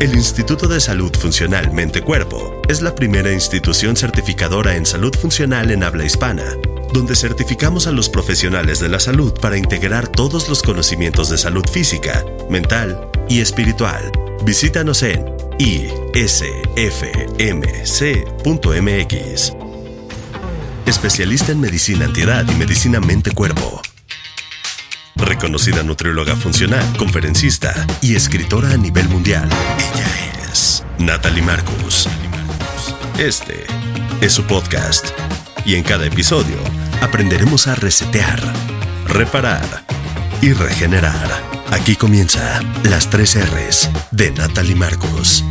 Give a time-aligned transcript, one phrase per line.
[0.00, 5.70] El Instituto de Salud Funcional Mente Cuerpo es la primera institución certificadora en salud funcional
[5.70, 6.44] en habla hispana,
[6.92, 11.64] donde certificamos a los profesionales de la salud para integrar todos los conocimientos de salud
[11.70, 14.12] física, mental y espiritual.
[14.44, 15.24] Visítanos en
[15.58, 16.24] isfmc.mx.
[20.86, 23.80] Especialista en medicina antiedad y medicina mente-cuerpo.
[25.16, 27.72] Reconocida nutrióloga funcional, conferencista
[28.02, 29.48] y escritora a nivel mundial.
[29.94, 32.08] Ella es Natalie Marcus.
[33.18, 33.64] Este
[34.20, 35.06] es su podcast.
[35.64, 36.56] Y en cada episodio
[37.00, 38.40] aprenderemos a resetear,
[39.06, 39.84] reparar
[40.42, 41.30] y regenerar.
[41.70, 45.44] Aquí comienza las tres R's de Natalie Marcus.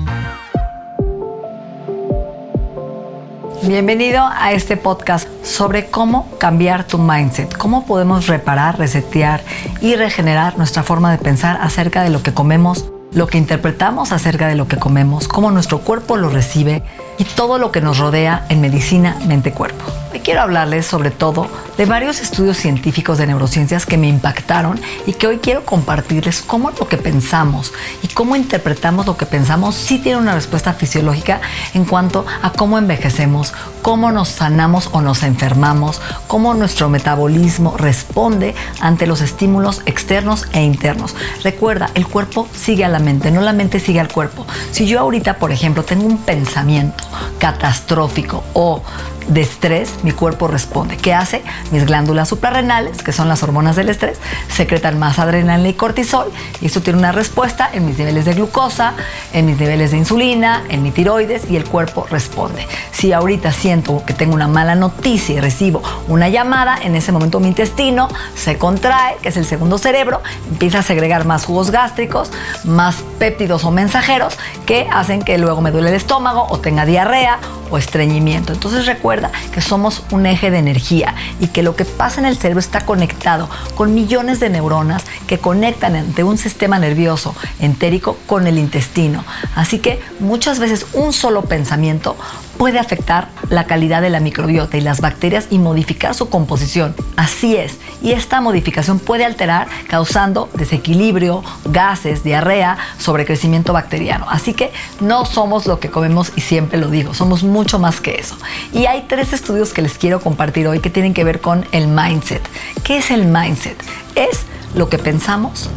[3.64, 9.42] Bienvenido a este podcast sobre cómo cambiar tu mindset, cómo podemos reparar, resetear
[9.82, 14.48] y regenerar nuestra forma de pensar acerca de lo que comemos, lo que interpretamos acerca
[14.48, 16.84] de lo que comemos, cómo nuestro cuerpo lo recibe
[17.24, 19.86] y todo lo que nos rodea en medicina, mente-cuerpo.
[20.12, 25.14] Hoy quiero hablarles sobre todo de varios estudios científicos de neurociencias que me impactaron y
[25.14, 30.00] que hoy quiero compartirles cómo lo que pensamos y cómo interpretamos lo que pensamos sí
[30.00, 31.42] tiene una respuesta fisiológica
[31.74, 38.54] en cuanto a cómo envejecemos, cómo nos sanamos o nos enfermamos, cómo nuestro metabolismo responde
[38.82, 41.16] ante los estímulos externos e internos.
[41.44, 44.46] Recuerda, el cuerpo sigue a la mente, no la mente sigue al cuerpo.
[44.72, 47.04] Si yo ahorita, por ejemplo, tengo un pensamiento
[47.40, 48.82] catastrófico o
[49.28, 50.98] de estrés, mi cuerpo responde.
[50.98, 51.44] ¿Qué hace?
[51.72, 54.20] Mis glándulas suprarrenales, que son las hormonas del estrés,
[54.50, 58.94] secretan más adrenalina y cortisol y esto tiene una respuesta en mis niveles de glucosa,
[59.34, 62.68] en mis niveles de insulina, en mi tiroides y el cuerpo responde.
[62.92, 67.40] Si ahorita siento que tengo una mala noticia y recibo una llamada, en ese momento
[67.40, 72.32] mi intestino se contrae, que es el segundo cerebro, empieza a segregar más jugos gástricos,
[72.64, 77.40] más péptidos o mensajeros que hacen que luego me duele el estómago o tenga diarrea
[77.70, 78.54] o estreñimiento.
[78.54, 79.13] Entonces recuerda
[79.54, 82.82] que somos un eje de energía y que lo que pasa en el cerebro está
[82.82, 89.24] conectado con millones de neuronas que conectan entre un sistema nervioso entérico con el intestino.
[89.56, 92.16] Así que muchas veces un solo pensamiento
[92.58, 96.96] puede afectar la calidad de la microbiota y las bacterias y modificar su composición.
[97.16, 104.26] Así es, y esta modificación puede alterar causando desequilibrio, gases, diarrea, sobrecrecimiento bacteriano.
[104.30, 108.16] Así que no somos lo que comemos y siempre lo digo, somos mucho más que
[108.16, 108.38] eso.
[108.72, 111.88] Y hay tres estudios que les quiero compartir hoy que tienen que ver con el
[111.88, 112.42] mindset.
[112.84, 113.78] ¿Qué es el mindset?
[114.16, 114.42] Es
[114.76, 115.70] lo que pensamos,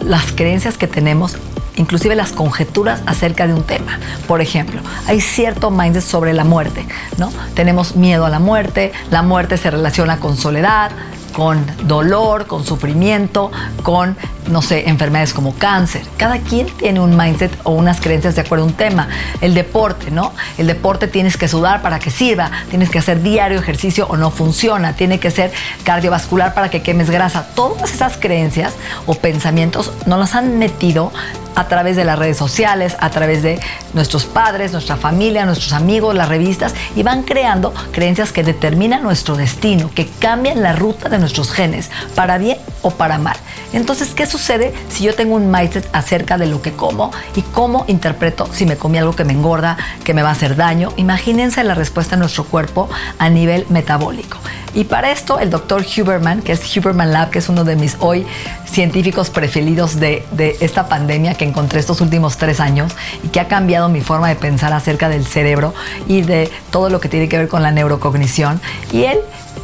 [0.00, 1.36] las creencias que tenemos
[1.76, 3.98] inclusive las conjeturas acerca de un tema.
[4.26, 6.86] Por ejemplo, hay cierto mindset sobre la muerte,
[7.18, 7.32] ¿no?
[7.54, 10.90] Tenemos miedo a la muerte, la muerte se relaciona con soledad,
[11.32, 13.50] con dolor, con sufrimiento,
[13.82, 14.16] con,
[14.48, 16.02] no sé, enfermedades como cáncer.
[16.16, 19.08] Cada quien tiene un mindset o unas creencias de acuerdo a un tema.
[19.40, 20.32] El deporte, ¿no?
[20.58, 24.30] El deporte tienes que sudar para que sirva, tienes que hacer diario ejercicio o no
[24.30, 25.52] funciona, tiene que ser
[25.84, 27.46] cardiovascular para que quemes grasa.
[27.54, 28.74] Todas esas creencias
[29.06, 31.12] o pensamientos nos las han metido
[31.54, 33.60] a través de las redes sociales, a través de
[33.92, 39.36] nuestros padres, nuestra familia, nuestros amigos, las revistas, y van creando creencias que determinan nuestro
[39.36, 43.36] destino, que cambian la ruta de nuestros genes, para bien o para mal.
[43.72, 47.84] Entonces, ¿qué sucede si yo tengo un mindset acerca de lo que como y cómo
[47.88, 50.92] interpreto si me comí algo que me engorda, que me va a hacer daño?
[50.96, 52.88] Imagínense la respuesta de nuestro cuerpo
[53.18, 54.38] a nivel metabólico.
[54.74, 57.96] Y para esto, el doctor Huberman, que es Huberman Lab, que es uno de mis
[58.00, 58.26] hoy
[58.64, 62.92] científicos preferidos de, de esta pandemia que encontré estos últimos tres años
[63.22, 65.74] y que ha cambiado mi forma de pensar acerca del cerebro
[66.08, 68.60] y de todo lo que tiene que ver con la neurocognición.
[68.90, 69.18] Y él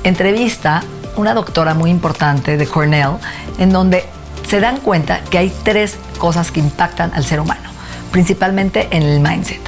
[0.04, 0.82] entrevista
[1.18, 3.16] una doctora muy importante de Cornell,
[3.58, 4.04] en donde
[4.48, 7.68] se dan cuenta que hay tres cosas que impactan al ser humano,
[8.12, 9.60] principalmente en el mindset.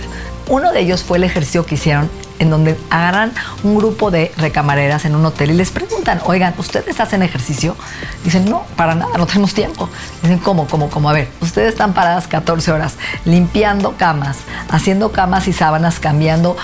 [0.48, 2.08] Uno de ellos fue el ejercicio que hicieron
[2.38, 3.32] en donde agarran
[3.62, 7.76] un grupo de recamareras en un hotel y les preguntan, oigan, ¿ustedes hacen ejercicio?
[8.24, 9.90] Dicen, no, para nada, no tenemos tiempo.
[10.22, 11.10] Dicen, ¿cómo, cómo, cómo?
[11.10, 14.38] A ver, ustedes están paradas 14 horas limpiando camas,
[14.70, 16.56] haciendo camas y sábanas, cambiando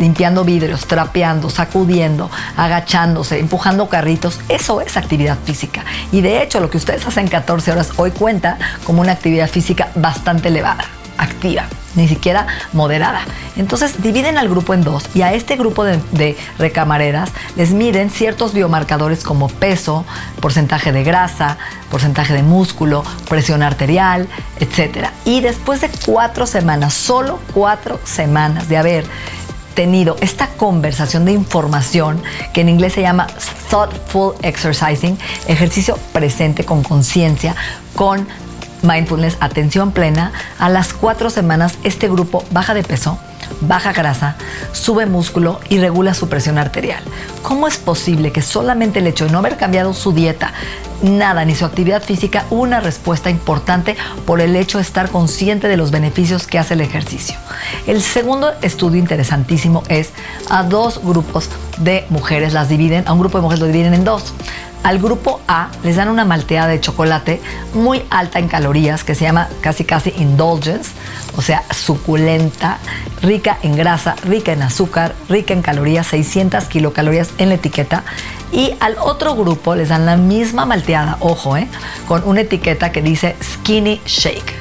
[0.00, 5.84] limpiando vidrios, trapeando, sacudiendo, agachándose, empujando carritos, eso es actividad física.
[6.10, 9.90] Y de hecho, lo que ustedes hacen 14 horas hoy cuenta como una actividad física
[9.94, 10.84] bastante elevada,
[11.18, 13.22] activa ni siquiera moderada.
[13.56, 18.52] Entonces dividen al grupo en dos y a este grupo de, recamareras les miden ciertos
[18.52, 20.04] biomarcadores como peso,
[20.40, 21.58] porcentaje de grasa,
[21.90, 24.28] porcentaje de músculo, presión arterial,
[24.60, 25.08] etc.
[25.24, 29.04] Y después de cuatro semanas, solo cuatro semanas de haber
[30.20, 32.22] esta conversación de información
[32.52, 33.28] que en inglés se llama
[33.70, 37.56] thoughtful exercising, ejercicio presente con conciencia,
[37.94, 38.28] con
[38.82, 43.18] mindfulness, atención plena, a las cuatro semanas este grupo baja de peso,
[43.60, 44.36] baja grasa,
[44.72, 47.02] sube músculo y regula su presión arterial.
[47.42, 50.52] ¿Cómo es posible que solamente el hecho de no haber cambiado su dieta,
[51.02, 55.76] nada, ni su actividad física, una respuesta importante por el hecho de estar consciente de
[55.76, 57.36] los beneficios que hace el ejercicio?
[57.86, 60.10] El segundo estudio interesantísimo es
[60.48, 61.48] a dos grupos
[61.78, 64.32] de mujeres, las dividen, a un grupo de mujeres lo dividen en dos.
[64.82, 67.40] Al grupo A les dan una malteada de chocolate
[67.74, 70.92] muy alta en calorías que se llama casi casi indulgence,
[71.36, 72.78] o sea, suculenta,
[73.20, 78.04] rica en grasa, rica en azúcar, rica en calorías, 600 kilocalorías en la etiqueta.
[78.52, 81.68] Y al otro grupo les dan la misma malteada, ojo, eh,
[82.08, 84.54] con una etiqueta que dice skinny shake.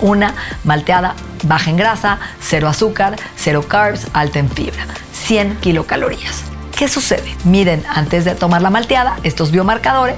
[0.00, 6.57] Una malteada baja en grasa, cero azúcar, cero carbs, alta en fibra, 100 kilocalorías.
[6.78, 7.36] ¿Qué sucede?
[7.42, 10.14] Miden antes de tomar la malteada estos biomarcadores,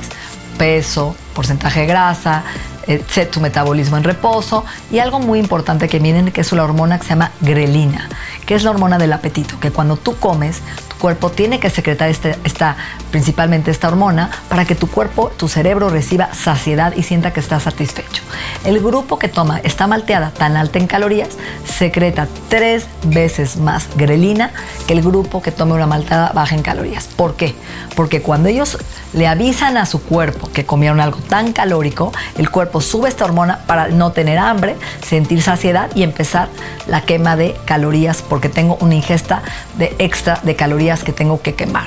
[0.59, 2.43] peso, porcentaje de grasa,
[2.87, 6.99] etc., tu metabolismo en reposo y algo muy importante que miren que es la hormona
[6.99, 8.11] que se llama grelina,
[8.45, 10.61] que es la hormona del apetito, que cuando tú comes
[11.00, 12.76] cuerpo tiene que secretar este, esta,
[13.11, 17.58] principalmente esta hormona para que tu cuerpo, tu cerebro reciba saciedad y sienta que está
[17.58, 18.23] satisfecho.
[18.64, 21.31] El grupo que toma esta malteada tan alta en calorías
[21.64, 24.52] secreta tres veces más grelina
[24.87, 27.08] que el grupo que tome una malteada baja en calorías.
[27.08, 27.55] ¿Por qué?
[27.97, 28.79] Porque cuando ellos
[29.14, 33.61] le avisan a su cuerpo que comieron algo tan calórico, el cuerpo sube esta hormona
[33.67, 36.49] para no tener hambre, sentir saciedad y empezar
[36.87, 39.43] la quema de calorías porque tengo una ingesta
[39.79, 41.87] de extra de calorías que tengo que quemar.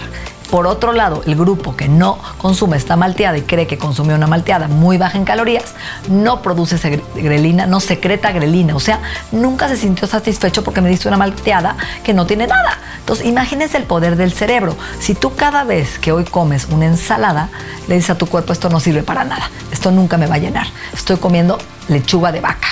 [0.53, 4.27] Por otro lado, el grupo que no consume esta malteada y cree que consumió una
[4.27, 5.73] malteada muy baja en calorías,
[6.09, 8.75] no produce grelina, no secreta grelina.
[8.75, 8.99] O sea,
[9.31, 12.77] nunca se sintió satisfecho porque me diste una malteada que no tiene nada.
[12.99, 14.77] Entonces, imagínense el poder del cerebro.
[14.99, 17.49] Si tú cada vez que hoy comes una ensalada,
[17.87, 20.37] le dices a tu cuerpo, esto no sirve para nada, esto nunca me va a
[20.37, 21.57] llenar, estoy comiendo
[21.87, 22.67] lechuga de vaca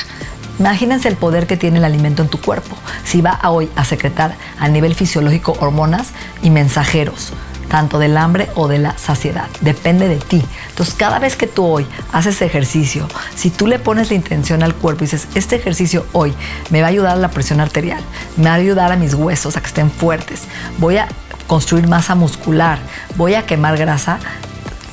[0.60, 2.76] Imagínense el poder que tiene el alimento en tu cuerpo.
[3.04, 6.10] Si va hoy a secretar a nivel fisiológico hormonas
[6.42, 7.34] y mensajeros,
[7.72, 9.48] tanto del hambre o de la saciedad.
[9.62, 10.44] Depende de ti.
[10.70, 14.76] Entonces, cada vez que tú hoy haces ejercicio, si tú le pones la intención al
[14.76, 16.34] cuerpo y dices, este ejercicio hoy
[16.70, 18.04] me va a ayudar a la presión arterial,
[18.36, 20.44] me va a ayudar a mis huesos a que estén fuertes,
[20.80, 21.08] voy a
[21.48, 22.80] construir masa muscular,
[23.16, 24.20] voy a quemar grasa,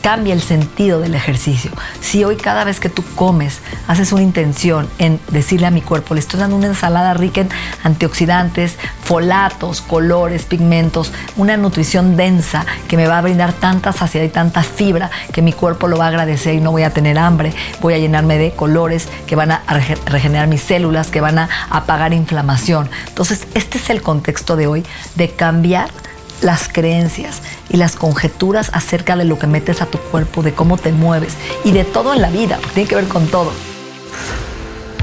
[0.09, 1.71] cambia el sentido del ejercicio.
[2.01, 6.15] Si hoy cada vez que tú comes haces una intención en decirle a mi cuerpo,
[6.15, 7.51] le estoy dando una ensalada rica en
[7.85, 14.31] antioxidantes, folatos, colores, pigmentos, una nutrición densa que me va a brindar tanta saciedad y
[14.31, 17.53] tanta fibra que mi cuerpo lo va a agradecer y no voy a tener hambre,
[17.83, 19.63] voy a llenarme de colores que van a
[20.07, 22.89] regenerar mis células, que van a apagar inflamación.
[23.09, 25.91] Entonces, este es el contexto de hoy de cambiar
[26.43, 30.77] las creencias y las conjeturas acerca de lo que metes a tu cuerpo, de cómo
[30.77, 33.53] te mueves y de todo en la vida, tiene que ver con todo.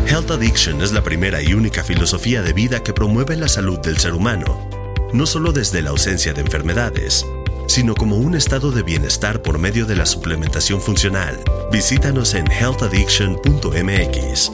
[0.08, 3.98] Health Addiction es la primera y única filosofía de vida que promueve la salud del
[3.98, 4.70] ser humano,
[5.14, 7.26] no solo desde la ausencia de enfermedades,
[7.68, 11.40] sino como un estado de bienestar por medio de la suplementación funcional.
[11.72, 14.52] Visítanos en healthaddiction.mx.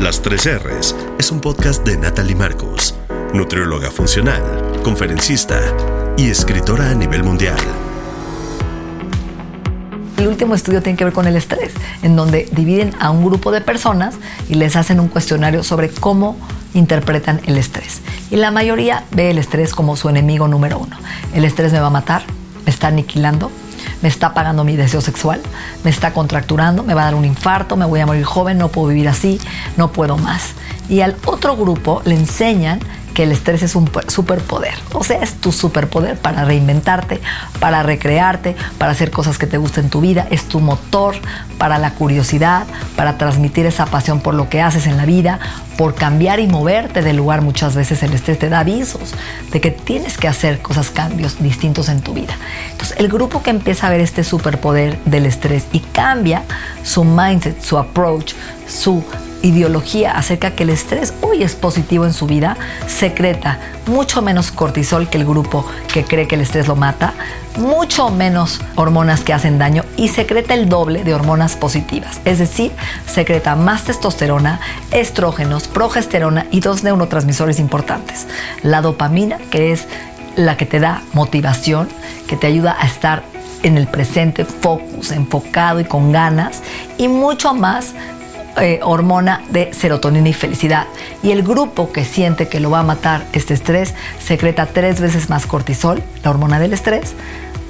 [0.00, 2.94] Las 3 R's es un podcast de Natalie Marcos,
[3.34, 5.60] nutrióloga funcional conferencista
[6.16, 7.58] y escritora a nivel mundial.
[10.16, 13.52] El último estudio tiene que ver con el estrés, en donde dividen a un grupo
[13.52, 14.14] de personas
[14.48, 16.38] y les hacen un cuestionario sobre cómo
[16.72, 18.00] interpretan el estrés.
[18.30, 20.96] Y la mayoría ve el estrés como su enemigo número uno.
[21.34, 22.22] El estrés me va a matar,
[22.64, 23.50] me está aniquilando,
[24.00, 25.42] me está apagando mi deseo sexual,
[25.84, 28.68] me está contracturando, me va a dar un infarto, me voy a morir joven, no
[28.68, 29.38] puedo vivir así,
[29.76, 30.54] no puedo más.
[30.88, 32.80] Y al otro grupo le enseñan
[33.18, 34.74] que el estrés es un superpoder.
[34.92, 37.20] O sea, es tu superpoder para reinventarte,
[37.58, 40.28] para recrearte, para hacer cosas que te gusten en tu vida.
[40.30, 41.16] Es tu motor
[41.58, 45.40] para la curiosidad, para transmitir esa pasión por lo que haces en la vida,
[45.76, 47.42] por cambiar y moverte del lugar.
[47.42, 49.16] Muchas veces el estrés te da avisos
[49.50, 52.36] de que tienes que hacer cosas, cambios distintos en tu vida.
[52.70, 56.44] Entonces, el grupo que empieza a ver este superpoder del estrés y cambia
[56.84, 58.34] su mindset, su approach,
[58.68, 59.02] su
[59.42, 65.08] ideología acerca que el estrés hoy es positivo en su vida, secreta mucho menos cortisol
[65.08, 67.14] que el grupo que cree que el estrés lo mata,
[67.56, 72.20] mucho menos hormonas que hacen daño y secreta el doble de hormonas positivas.
[72.24, 72.72] Es decir,
[73.06, 78.26] secreta más testosterona, estrógenos, progesterona y dos neurotransmisores importantes.
[78.62, 79.86] La dopamina, que es
[80.36, 81.88] la que te da motivación,
[82.28, 83.22] que te ayuda a estar
[83.64, 86.62] en el presente, focus, enfocado y con ganas,
[86.96, 87.92] y mucho más
[88.60, 90.86] eh, hormona de serotonina y felicidad.
[91.22, 95.30] Y el grupo que siente que lo va a matar este estrés secreta tres veces
[95.30, 97.14] más cortisol, la hormona del estrés,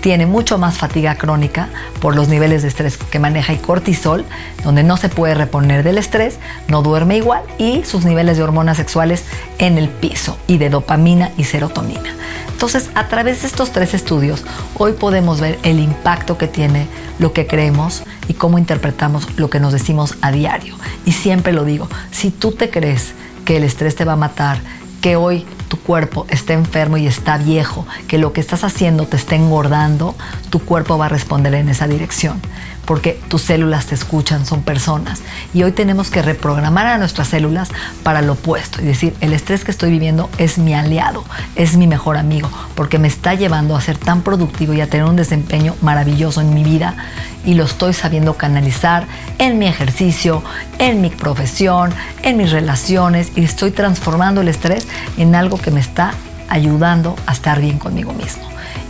[0.01, 1.69] tiene mucho más fatiga crónica
[2.01, 4.25] por los niveles de estrés que maneja y cortisol,
[4.65, 8.77] donde no se puede reponer del estrés, no duerme igual y sus niveles de hormonas
[8.77, 9.25] sexuales
[9.59, 12.15] en el piso y de dopamina y serotonina.
[12.59, 16.89] Entonces, a través de estos tres estudios, hoy podemos ver el impacto que tiene
[17.21, 20.75] lo que creemos y cómo interpretamos lo que nos decimos a diario.
[21.05, 24.59] Y siempre lo digo, si tú te crees que el estrés te va a matar,
[25.01, 29.17] que hoy tu cuerpo está enfermo y está viejo, que lo que estás haciendo te
[29.17, 30.15] está engordando,
[30.51, 32.41] tu cuerpo va a responder en esa dirección
[32.89, 35.21] porque tus células te escuchan, son personas.
[35.53, 37.69] Y hoy tenemos que reprogramar a nuestras células
[38.03, 41.23] para lo opuesto y decir, el estrés que estoy viviendo es mi aliado,
[41.55, 45.05] es mi mejor amigo, porque me está llevando a ser tan productivo y a tener
[45.05, 46.97] un desempeño maravilloso en mi vida
[47.45, 49.07] y lo estoy sabiendo canalizar
[49.37, 50.43] en mi ejercicio,
[50.79, 55.81] en mi profesión, en mis relaciones y estoy transformando el estrés en algo que me
[55.81, 56.13] está
[56.49, 58.45] ayudando a estar bien conmigo mismo.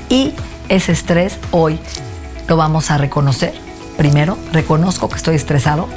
[0.08, 0.32] Y
[0.68, 1.78] ese estrés hoy
[2.46, 5.88] lo vamos a reconocer Primero, reconozco que estoy estresado,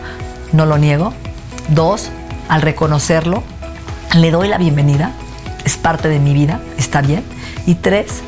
[0.54, 1.14] no lo niego.
[1.70, 2.10] Dos,
[2.50, 3.44] al reconocerlo,
[4.16, 5.12] le doy la bienvenida,
[5.66, 7.24] es parte de mi vida, está bien.
[7.68, 8.24] Y tres,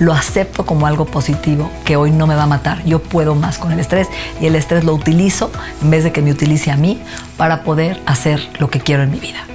[0.00, 2.84] lo acepto como algo positivo que hoy no me va a matar.
[2.84, 4.08] Yo puedo más con el estrés
[4.40, 7.00] y el estrés lo utilizo en vez de que me utilice a mí
[7.36, 9.46] para poder hacer lo que quiero en mi vida.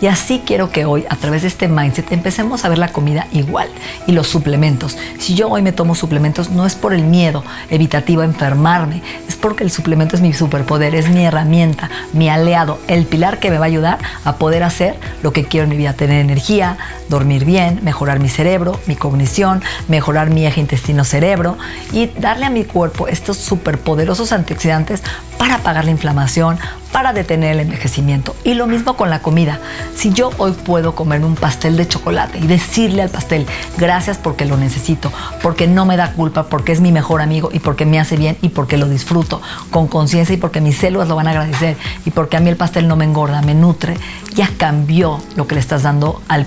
[0.00, 3.26] Y así quiero que hoy, a través de este mindset, empecemos a ver la comida
[3.32, 3.68] igual
[4.06, 4.96] y los suplementos.
[5.18, 9.34] Si yo hoy me tomo suplementos, no es por el miedo evitativo a enfermarme, es
[9.34, 13.58] porque el suplemento es mi superpoder, es mi herramienta, mi aliado, el pilar que me
[13.58, 16.78] va a ayudar a poder hacer lo que quiero en mi vida, tener energía,
[17.08, 21.58] dormir bien, mejorar mi cerebro, mi cognición, mejorar mi eje intestino-cerebro
[21.92, 25.02] y darle a mi cuerpo estos superpoderosos antioxidantes
[25.38, 26.58] para apagar la inflamación,
[26.98, 28.34] para detener el envejecimiento.
[28.42, 29.60] Y lo mismo con la comida.
[29.94, 34.46] Si yo hoy puedo comerme un pastel de chocolate y decirle al pastel, gracias porque
[34.46, 38.00] lo necesito, porque no me da culpa, porque es mi mejor amigo y porque me
[38.00, 39.40] hace bien y porque lo disfruto
[39.70, 42.56] con conciencia y porque mis células lo van a agradecer y porque a mí el
[42.56, 43.96] pastel no me engorda, me nutre,
[44.34, 46.46] ya cambió lo que le estás dando al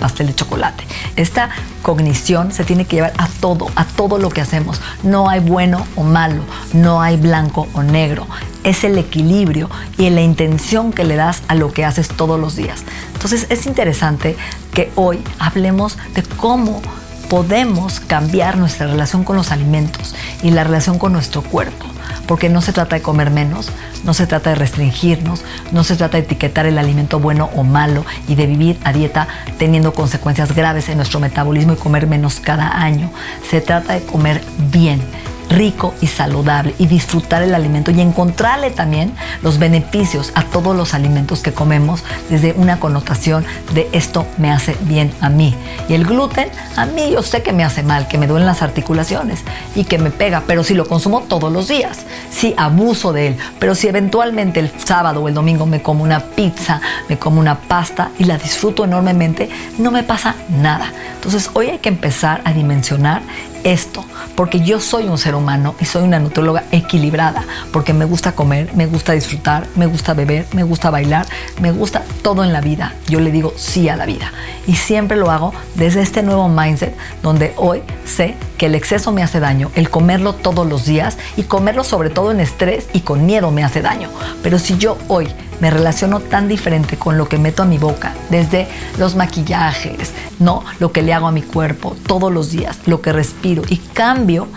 [0.00, 0.82] pastel de chocolate.
[1.14, 1.50] Esta
[1.82, 4.80] cognición se tiene que llevar a todo, a todo lo que hacemos.
[5.04, 8.26] No hay bueno o malo, no hay blanco o negro.
[8.66, 12.56] Es el equilibrio y la intención que le das a lo que haces todos los
[12.56, 12.84] días.
[13.14, 14.36] Entonces es interesante
[14.74, 16.82] que hoy hablemos de cómo
[17.30, 21.86] podemos cambiar nuestra relación con los alimentos y la relación con nuestro cuerpo
[22.26, 23.70] porque no se trata de comer menos,
[24.04, 28.04] no se trata de restringirnos, no se trata de etiquetar el alimento bueno o malo
[28.28, 32.82] y de vivir a dieta teniendo consecuencias graves en nuestro metabolismo y comer menos cada
[32.82, 33.10] año.
[33.48, 35.00] Se trata de comer bien
[35.48, 40.94] rico y saludable y disfrutar el alimento y encontrarle también los beneficios a todos los
[40.94, 45.54] alimentos que comemos desde una connotación de esto me hace bien a mí.
[45.88, 48.62] Y el gluten, a mí yo sé que me hace mal, que me duelen las
[48.62, 49.40] articulaciones
[49.74, 53.36] y que me pega, pero si lo consumo todos los días, si abuso de él,
[53.58, 57.58] pero si eventualmente el sábado o el domingo me como una pizza, me como una
[57.58, 59.48] pasta y la disfruto enormemente,
[59.78, 60.92] no me pasa nada.
[61.14, 63.22] Entonces hoy hay que empezar a dimensionar
[63.66, 64.04] esto,
[64.36, 68.70] porque yo soy un ser humano y soy una nutróloga equilibrada, porque me gusta comer,
[68.74, 71.26] me gusta disfrutar, me gusta beber, me gusta bailar,
[71.60, 72.94] me gusta todo en la vida.
[73.08, 74.32] Yo le digo sí a la vida.
[74.68, 79.22] Y siempre lo hago desde este nuevo mindset donde hoy sé que el exceso me
[79.22, 83.26] hace daño, el comerlo todos los días y comerlo sobre todo en estrés y con
[83.26, 84.08] miedo me hace daño.
[84.42, 85.28] Pero si yo hoy
[85.60, 90.64] me relaciono tan diferente con lo que meto a mi boca, desde los maquillajes, no,
[90.80, 94.48] lo que le hago a mi cuerpo todos los días, lo que respiro y cambio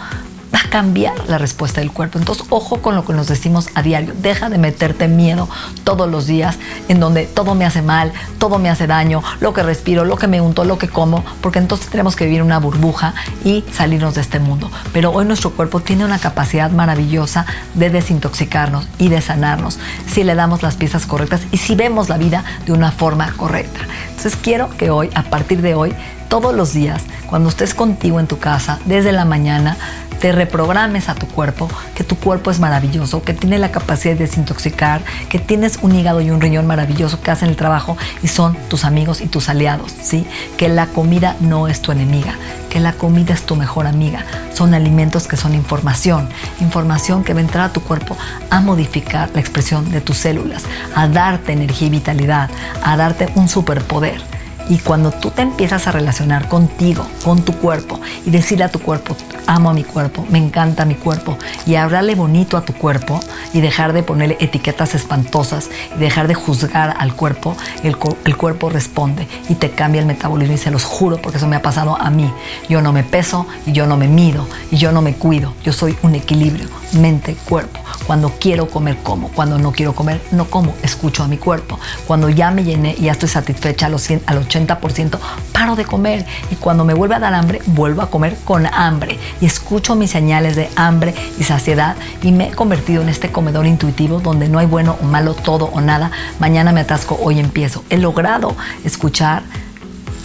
[0.54, 2.20] va a cambiar la respuesta del cuerpo.
[2.20, 4.14] Entonces, ojo con lo que nos decimos a diario.
[4.20, 5.50] Deja de meterte miedo
[5.84, 9.64] todos los días en donde todo me hace mal, todo me hace daño, lo que
[9.64, 13.14] respiro, lo que me unto, lo que como, porque entonces tenemos que vivir una burbuja
[13.44, 14.72] y salirnos de este mundo.
[14.94, 20.36] Pero hoy nuestro cuerpo tiene una capacidad maravillosa de desintoxicarnos y de sanarnos si le
[20.36, 23.80] damos las piezas correctas y si vemos la vida de una forma correcta.
[24.10, 25.94] Entonces, quiero que hoy, a partir de hoy,
[26.28, 29.78] todos los días, cuando estés contigo en tu casa, desde la mañana,
[30.20, 34.26] te reprogrames a tu cuerpo, que tu cuerpo es maravilloso, que tiene la capacidad de
[34.26, 38.56] desintoxicar, que tienes un hígado y un riñón maravilloso que hacen el trabajo y son
[38.70, 40.26] tus amigos y tus aliados, ¿sí?
[40.58, 42.36] Que la comida no es tu enemiga,
[42.70, 44.26] que la comida es tu mejor amiga.
[44.54, 46.28] Son alimentos que son información,
[46.60, 48.18] información que va a entrar a tu cuerpo
[48.50, 50.64] a modificar la expresión de tus células,
[50.96, 52.50] a darte energía y vitalidad,
[52.84, 54.39] a darte un superpoder.
[54.70, 58.80] Y cuando tú te empiezas a relacionar contigo, con tu cuerpo, y decirle a tu
[58.80, 63.20] cuerpo, amo a mi cuerpo, me encanta mi cuerpo, y hablarle bonito a tu cuerpo,
[63.52, 68.70] y dejar de ponerle etiquetas espantosas, y dejar de juzgar al cuerpo, el, el cuerpo
[68.70, 70.54] responde y te cambia el metabolismo.
[70.54, 72.32] Y se los juro, porque eso me ha pasado a mí.
[72.70, 75.54] Yo no me peso, y yo no me mido, y yo no me cuido.
[75.64, 77.80] Yo soy un equilibrio, mente, cuerpo.
[78.06, 79.30] Cuando quiero comer, como.
[79.30, 80.76] Cuando no quiero comer, no como.
[80.84, 81.80] Escucho a mi cuerpo.
[82.08, 86.86] Cuando ya me llené y ya estoy satisfecha al 80%, paro de comer y cuando
[86.86, 90.70] me vuelve a dar hambre, vuelvo a comer con hambre y escucho mis señales de
[90.76, 94.98] hambre y saciedad y me he convertido en este comedor intuitivo donde no hay bueno
[95.02, 96.12] o malo, todo o nada.
[96.40, 97.84] Mañana me atasco, hoy empiezo.
[97.90, 99.44] He logrado escuchar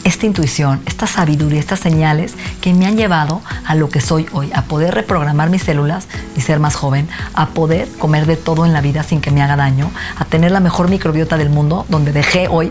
[0.05, 4.51] esta intuición, esta sabiduría, estas señales que me han llevado a lo que soy hoy,
[4.55, 8.73] a poder reprogramar mis células y ser más joven, a poder comer de todo en
[8.73, 12.13] la vida sin que me haga daño, a tener la mejor microbiota del mundo, donde
[12.13, 12.71] dejé hoy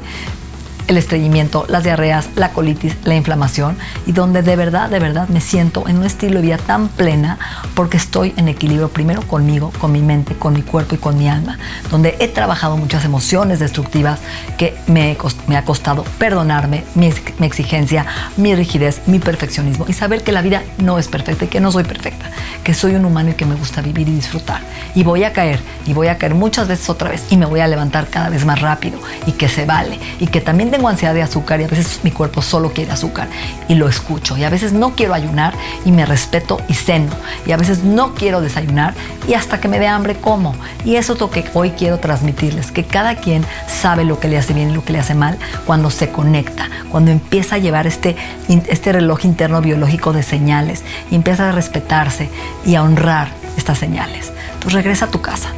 [0.88, 5.42] el estreñimiento, las diarreas, la colitis, la inflamación y donde de verdad, de verdad me
[5.42, 7.38] siento en un estilo de vida tan plena
[7.76, 11.30] porque estoy en equilibrio primero conmigo, con mi mente, con mi cuerpo y con mi
[11.30, 11.58] alma,
[11.90, 14.20] donde he trabajado muchas emociones destructivas
[14.58, 15.18] que me,
[15.56, 18.06] ha costado perdonarme, mi, mi exigencia,
[18.38, 21.72] mi rigidez, mi perfeccionismo y saber que la vida no es perfecta y que no
[21.72, 22.26] soy perfecta,
[22.64, 24.62] que soy un humano y que me gusta vivir y disfrutar.
[24.96, 27.60] Y voy a caer, y voy a caer muchas veces otra vez y me voy
[27.60, 31.14] a levantar cada vez más rápido y que se vale y que también tengo ansiedad
[31.14, 33.28] de azúcar y a veces mi cuerpo solo quiere azúcar
[33.68, 34.36] y lo escucho.
[34.38, 35.54] Y a veces no quiero ayunar
[35.86, 37.12] y me respeto y ceno.
[37.46, 38.96] Y a veces no quiero desayunar
[39.28, 40.56] y hasta que me dé hambre como.
[40.84, 44.40] Y eso es lo que hoy quiero transmitirles, que cada quien sabe lo que le
[44.40, 45.38] hace bien y lo que le hace mal
[45.68, 48.16] cuando se conecta, cuando empieza a llevar este,
[48.48, 52.32] este reloj interno biológico de señales y empieza a respetarse
[52.66, 53.28] y a honrar
[53.58, 54.34] estas señales.
[54.56, 55.50] Entonces regresa a tu casa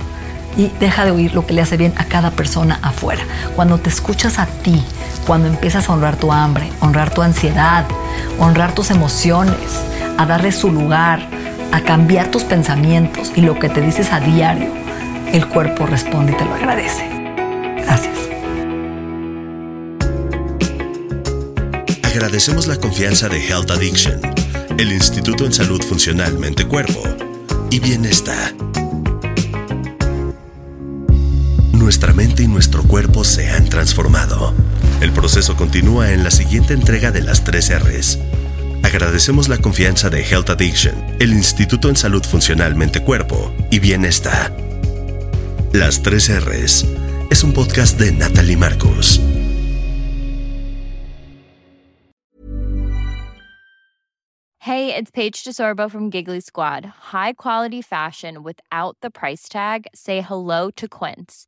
[0.58, 3.24] y deja de oír lo que le hace bien a cada persona afuera.
[3.56, 4.84] Cuando te escuchas a ti,
[5.26, 7.86] cuando empiezas a honrar tu hambre, honrar tu ansiedad,
[8.40, 9.82] honrar tus emociones,
[10.18, 11.28] a darle su lugar,
[11.72, 14.70] a cambiar tus pensamientos y lo que te dices a diario,
[15.34, 17.10] el cuerpo responde y te lo agradece.
[17.78, 18.18] Gracias.
[22.04, 24.22] Agradecemos la confianza de Health Addiction,
[24.78, 27.02] el Instituto en Salud Funcional Mente Cuerpo
[27.72, 28.54] y Bienestar
[31.86, 34.56] nuestra mente y nuestro cuerpo se han transformado.
[35.02, 38.18] El proceso continúa en la siguiente entrega de las 3 R's.
[38.82, 44.56] Agradecemos la confianza de Health Addiction, el Instituto en Salud Funcional Mente Cuerpo y Bienestar.
[45.74, 46.86] Las 3 R's
[47.30, 49.20] es un podcast de Natalie Marcos.
[54.60, 56.86] Hey, it's Paige DeSorbo from Giggly Squad.
[57.12, 59.86] High quality fashion without the price tag.
[59.94, 61.48] Say hello to Quince.